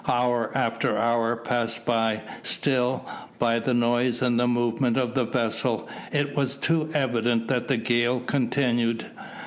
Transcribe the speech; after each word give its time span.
Hour 0.07 0.49
after 0.57 0.97
hour 0.97 1.35
passed 1.35 1.85
by. 1.85 2.23
Still, 2.41 3.05
by 3.37 3.59
the 3.59 3.75
noise 3.75 4.23
and 4.23 4.39
the 4.39 4.47
movement 4.47 4.97
of 4.97 5.13
the 5.13 5.25
vessel, 5.25 5.87
it 6.11 6.35
was 6.35 6.55
too 6.55 6.89
evident 6.95 7.47
that 7.49 7.67
the 7.67 7.77
gale 7.77 8.19
continued. 8.19 9.05